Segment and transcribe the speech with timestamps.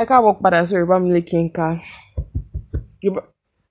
[0.00, 1.66] ẹ káàbọ̀ padà sí Yorùbá Miliki Nka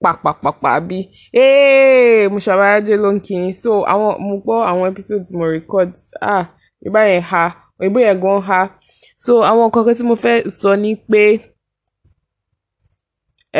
[0.03, 0.97] pàpàpàpà bí.
[1.43, 5.91] Ee mo ṣàbáyájẹ́ ló ń kí n so àwọn mo gbọ́ àwọn episodes mo record.
[6.31, 6.43] Ah
[6.83, 7.43] Yorùbá yẹn ha.
[7.79, 8.59] Òyìnbó yẹn gan ha.
[9.23, 11.23] So àwọn kankan tí mo fẹ́ sọ ni pé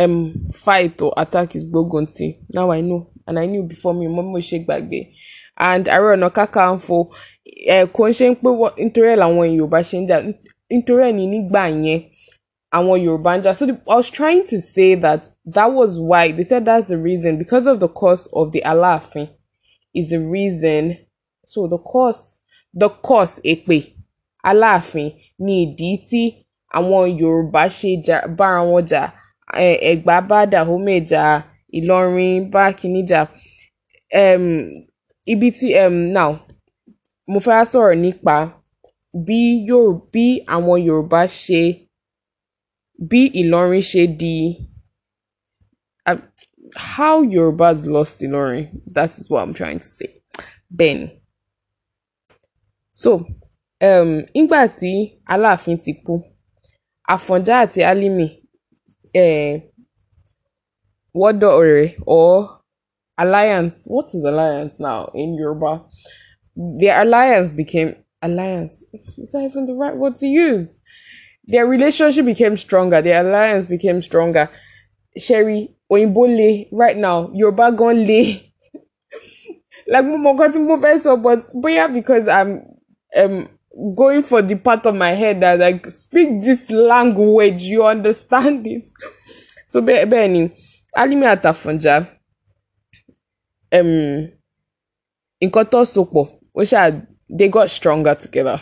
[0.01, 0.15] um,
[0.63, 3.01] fight or attack is gbógunti now I know.
[3.27, 4.99] And I knew before me mo mo ṣe gbàgbé.
[5.67, 6.97] And Ààrẹ Ọ̀nà Kakanfò
[7.75, 8.49] ẹ̀ kò ń ṣe pé
[8.83, 10.17] nítorí ẹ̀ làwọn Yorùbá ṣe ń jà.
[10.71, 11.99] Nítorí ẹ̀ ní nígbà yẹn
[12.73, 16.65] àwọn Yorùbá so the, I was trying to say that that was why they said
[16.65, 19.29] that's the reason because of the cause of the Aláàfin
[19.93, 20.97] is the reason.
[21.45, 22.37] So the cause
[22.73, 23.79] the cause èpè
[24.45, 25.11] Aláàfin
[25.45, 26.21] ní ìdí tí
[26.77, 27.91] àwọn Yorùbá ṣe
[28.37, 29.03] bára wọn jà.
[29.91, 31.25] Ẹ̀gbá bá Dahomey jà
[31.77, 33.21] Ìlọrin bá kìíní jà.
[34.21, 34.45] Um,
[35.31, 36.31] ibi tí um, now
[37.31, 38.35] mo fẹ́ sọ̀rọ̀ nípa
[39.25, 40.25] bí
[40.55, 41.61] àwọn Yorùbá ṣe
[43.09, 44.35] bí Ìlọrin ṣe di
[46.09, 46.17] uh,
[46.95, 50.09] how Yorùbás lost Ìlọrin that is what I'm trying to say.
[50.77, 51.07] Bẹ́ẹ̀ni
[52.93, 53.11] so
[53.81, 54.91] um, nígbà tí
[55.33, 56.13] Aláàfin ti kú
[57.13, 58.27] Àfọ̀njá àti Álímì
[61.19, 62.61] wọ́dọ̀ rẹ̀ or
[63.21, 65.71] alliance what is alliance now in Yoruba
[66.79, 68.73] their alliance became alliance
[69.21, 70.73] is that even the right word to use
[71.51, 73.01] their relationship became stronger.
[73.01, 74.49] Their alliance became stronger.
[75.17, 76.67] Sherry òyìnbó le.
[76.71, 78.21] Right now yorùbá gan le.
[79.87, 82.51] Like mo mọ nǹkan tí mo fẹ́ sọ but but yeah, because i'm
[83.17, 83.49] um,
[83.95, 88.85] going for the part of my head that like speak this language you understand it?
[89.67, 90.41] So bẹ́ẹ̀ bẹ́ẹ̀ ni.
[90.95, 91.95] Alimi àtàfọ̀njá
[93.73, 94.27] um,
[95.43, 97.05] nǹkan tó so pọ̀ ó ṣáà
[97.37, 98.59] they got stronger together.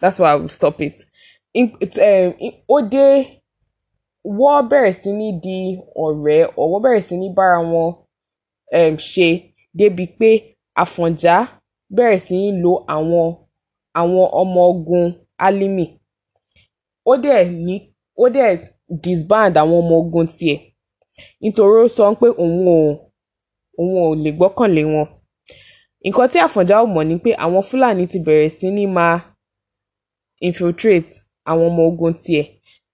[0.00, 0.96] That's why i will stop it
[2.74, 3.04] ó dé
[4.38, 5.56] wọ́n bẹ̀rẹ̀ sí ní di
[6.04, 7.88] ọ̀rẹ́ or wọ́n bẹ̀rẹ̀ sí ní bára wọn
[8.76, 9.28] um, ṣe
[9.78, 10.30] débi pé
[10.82, 11.34] Àfọ̀njá
[11.96, 13.26] bẹ̀rẹ̀ sí ní lo àwọn
[14.00, 15.06] àwọn ọmọ ogun
[15.46, 15.84] Álímì
[17.10, 17.74] ó dẹ̀ ní
[18.22, 18.50] ó dẹ̀
[19.04, 20.58] disband àwọn ọmọ ogun tiẹ̀.
[21.40, 22.78] Nítorí ó sọ pé òun ò
[23.80, 25.06] òun ò lè gbọ́kànlé wọn.
[26.04, 29.16] Nǹkan tí Àfọ̀njá ò mọ̀ ni pé àwọn Fúlàní ti bẹ̀rẹ̀ sí ní máa
[30.46, 31.12] infiltrate
[31.50, 32.44] àwọn ọmọ ogun tiẹ̀.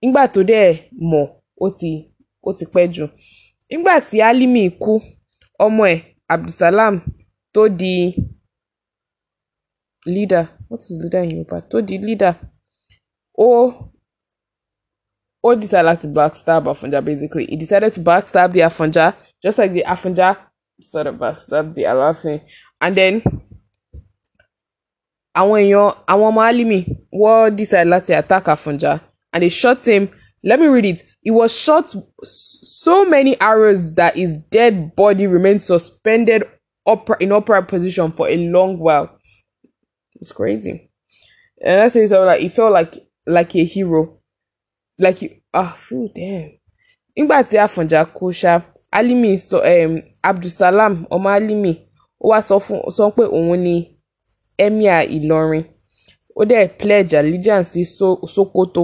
[0.00, 0.66] Nígbà tó dẹ̀
[1.10, 1.24] mọ̀
[1.64, 1.90] ó ti
[2.46, 3.04] ó ti pẹ́ jù.
[3.70, 4.92] Nígbà tí Álímì kú
[5.64, 5.98] ọmọ ẹ̀
[6.32, 6.94] Abdulsalam
[7.54, 7.94] tó di
[10.14, 12.34] leader what is leader in Yorùbá tó di leader
[13.38, 13.46] ó
[15.42, 17.46] ó decide láti backstab Afanja basically.
[17.50, 20.36] He decided to backstab the Afanja just like the Afanja
[20.80, 22.40] sort of backstab the Aláàfin
[22.80, 23.22] and then
[25.40, 26.78] àwọn èèyàn àwọn ọmọ Alimi
[27.20, 28.92] wọ́n decide láti attack Afonja
[29.32, 30.08] and they shot him.
[30.44, 31.04] Let me read it.
[31.22, 31.94] He was shot
[32.24, 36.42] so many arrows that his dead body remained suspended
[36.86, 39.18] upper in upright position for a long while.
[40.16, 40.90] It's crazy.
[41.64, 44.18] And I say so like he felt like like a hero.
[44.98, 46.50] Like you ah oh, damn.
[47.16, 51.72] Nígbà tí Afonja kú ṣá Alimi sọ um, Abdulsalam ọmọ Alimi
[52.20, 53.91] ó wá sọ fún sọ pé òun ni
[54.64, 55.64] emir ìlọrin.
[56.38, 58.82] Ó dẹ̀ pledge allegiance sí so sokoto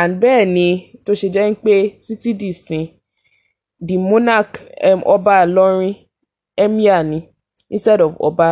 [0.00, 0.66] and bẹ́ẹ̀ ni
[1.04, 2.84] tó ṣe jẹ́ pé títí dìsìn
[3.86, 4.54] the monarch
[4.88, 5.94] um, ọba ìlọrin
[6.64, 7.18] emir ni.
[7.74, 8.48] Instead of ọba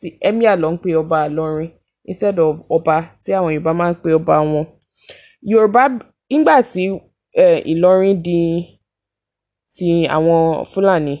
[0.00, 1.70] tí emir ló ń pe ọba ìlọrin
[2.10, 4.64] instead of ọba tí àwọn yorùbá máa ń pe ọba wọn.
[5.50, 5.82] Yorùbá
[6.30, 6.82] nígbà tí
[7.72, 8.38] ìlọrin di
[9.76, 10.40] ti àwọn
[10.70, 11.14] fúlàní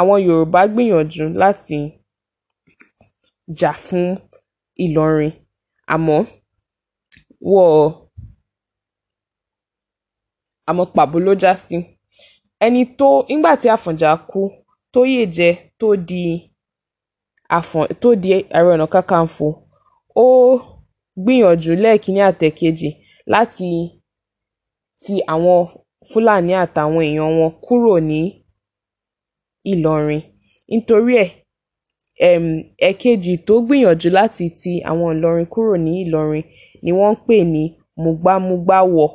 [0.00, 1.76] àwọn yorùbá gbìyànjú láti
[3.58, 4.06] jà fún
[4.84, 5.32] Ìlọrin.
[5.94, 6.18] Àmọ́
[7.50, 7.92] wọ́n
[10.68, 11.76] àmọ́ pàbó ló já sí.
[12.64, 14.40] Ẹni tó nígbà tí Àfọ̀njá kú
[14.92, 15.48] Tóyèjẹ
[15.80, 16.22] tó di
[17.56, 19.46] àfọ̀n tó di Ààrẹ Ọ̀nà Kakanfò
[20.22, 20.24] ó
[21.22, 22.88] gbìyànjú lẹ́ẹ̀kínní àtẹ̀kejì
[23.32, 23.68] láti
[25.02, 25.58] ti àwọn
[26.08, 28.20] Fúlàní àtàwọn èèyàn wọn kúrò ní
[29.72, 30.22] Ìlọrin.
[30.70, 31.28] Nítorí ẹ̀
[32.26, 32.46] um
[32.88, 36.44] ẹ̀kejì tó gbìyànjú láti ti àwọn ìlọrin kúrò ní ìlọrin
[36.84, 37.62] ni wọ́n ń pè ní
[38.02, 39.08] mùgbàmùgbàwọ̀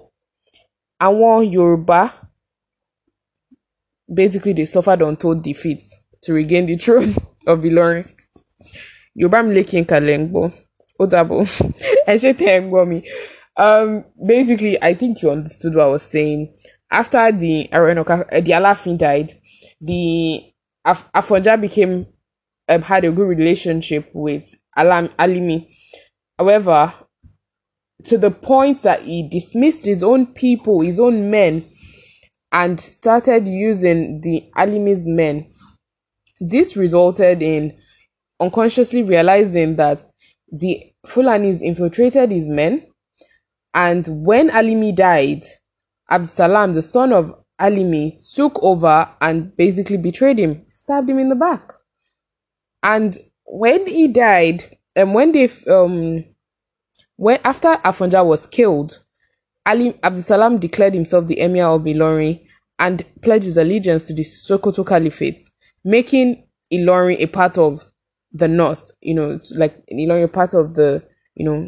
[1.05, 1.99] àwọn yorùbá
[4.17, 5.87] basically they suffered untold defeats
[6.23, 7.11] to regain the throne
[7.51, 8.05] of ìlọrin.
[9.19, 10.45] Yorùbá mi lè kí n kàlẹ̀ ń gbọ́
[10.99, 11.41] ó dàbọ̀.
[12.11, 12.97] Ẹ ṣe tẹ́ mi.
[13.65, 13.89] Um
[14.27, 16.41] basically i think you understood what i was saying.
[16.89, 18.15] After the arenoka
[18.45, 19.29] the Aláàfin died
[19.81, 20.01] the
[20.85, 22.07] Af Afonja became
[22.69, 24.43] um, had a good relationship with
[24.75, 25.67] Alam Alimi.
[26.37, 26.93] However,
[28.05, 31.69] to the point that he dismissed his own people, his own men,
[32.51, 35.49] and started using the Alimi's men.
[36.39, 37.77] This resulted in
[38.39, 40.01] unconsciously realizing that
[40.51, 42.85] the Fulanis infiltrated his men,
[43.73, 45.43] and when Alimi died,
[46.11, 51.35] Absalam, the son of Alimi, took over and basically betrayed him, stabbed him in the
[51.35, 51.73] back.
[52.83, 56.25] And when he died, and when they um
[57.15, 59.01] when after Afonja was killed,
[59.65, 62.45] Ali Abdulsalam declared himself the emir of Ilorin
[62.79, 65.41] and pledged his allegiance to the Sokoto Caliphate,
[65.83, 67.89] making Ilorin a part of
[68.33, 68.91] the north.
[69.01, 71.03] You know, like Ilorin a part of the
[71.35, 71.67] you know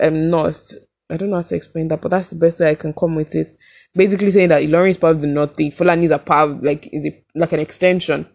[0.00, 0.74] um north.
[1.10, 3.14] I don't know how to explain that, but that's the best way I can come
[3.14, 3.52] with it.
[3.94, 6.62] Basically saying that Ilorin is part of the north, the Fulani is a part of,
[6.62, 8.26] like is a, like an extension,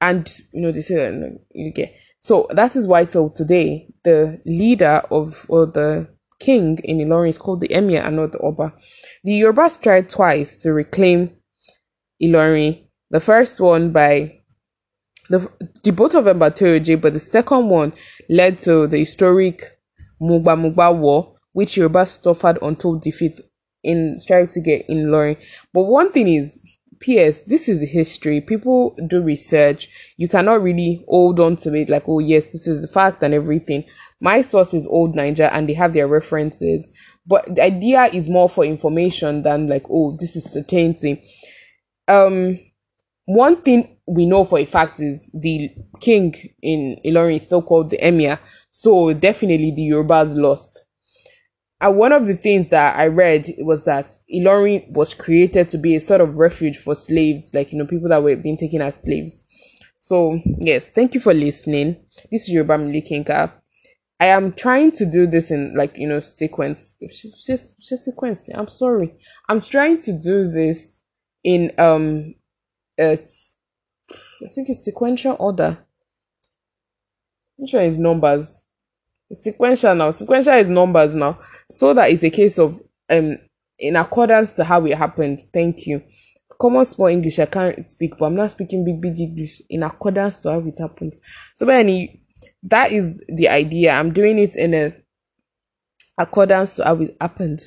[0.00, 4.40] and you know they say that you get so that is why till today the
[4.44, 6.08] leader of or the
[6.40, 8.72] king in Ilorin is called the emir and not the Oba.
[9.22, 11.36] The Yorubas tried twice to reclaim
[12.20, 12.86] Ilorin.
[13.10, 14.38] The first one by
[15.28, 15.48] the,
[15.84, 17.92] the both of them by but the second one
[18.28, 19.78] led to the historic
[20.20, 23.40] Mugba Mugba War, which Yorubas suffered untold defeat
[23.84, 25.36] in trying to get in Ilorin.
[25.72, 26.58] But one thing is
[27.00, 27.42] P.S.
[27.44, 28.40] This is history.
[28.42, 29.88] People do research.
[30.18, 33.32] You cannot really hold on to it like, oh yes, this is the fact and
[33.32, 33.84] everything.
[34.20, 36.90] My source is Old Naija and they have their references.
[37.26, 41.22] But the idea is more for information than like, oh, this is certainty.
[42.06, 42.58] Um,
[43.24, 45.70] one thing we know for a fact is the
[46.00, 48.38] king in Ilorin is so called the emir.
[48.72, 50.82] So definitely the Yorubas lost.
[51.80, 55.96] And one of the things that I read was that Ilorin was created to be
[55.96, 58.96] a sort of refuge for slaves, like, you know, people that were being taken as
[58.96, 59.42] slaves.
[59.98, 61.96] So, yes, thank you for listening.
[62.30, 63.52] This is Yoruba Milikinka.
[64.18, 66.96] I am trying to do this in, like, you know, sequence.
[67.00, 68.46] Just, just, just sequence.
[68.54, 69.14] I'm sorry.
[69.48, 70.98] I'm trying to do this
[71.42, 72.34] in, um,
[72.98, 75.78] a, I think it's sequential order.
[77.56, 78.60] Which one is numbers?
[79.32, 80.10] Sequential now.
[80.10, 81.38] Sequential is numbers now.
[81.70, 83.38] So that is a case of um
[83.78, 85.40] in accordance to how it happened.
[85.52, 86.02] Thank you.
[86.60, 90.38] Common small English I can't speak, but I'm not speaking big big English in accordance
[90.38, 91.16] to how it happened.
[91.56, 92.22] So but any
[92.64, 93.92] that is the idea.
[93.92, 94.94] I'm doing it in a
[96.18, 97.60] accordance to how it happened.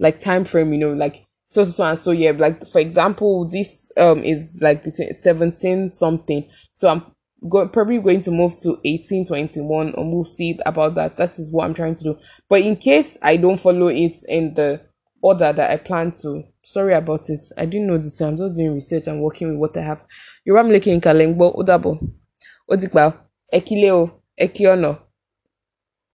[0.00, 2.32] Like time frame, you know, like so so, so and so yeah.
[2.32, 6.48] Like for example, this um is like between 17 something.
[6.72, 7.13] So I'm
[7.48, 11.16] go, probably going to move to 1821 or we'll see about that.
[11.16, 12.18] That is what I'm trying to do.
[12.48, 14.80] But in case I don't follow it in the
[15.22, 17.40] order that I plan to, sorry about it.
[17.56, 18.20] I didn't know this.
[18.20, 20.04] I'm just doing research and working with what I have.
[20.46, 21.98] Making Kalengbo, Odabo,
[22.70, 23.16] Odikba,
[23.52, 24.98] Ekileo, Ekiono.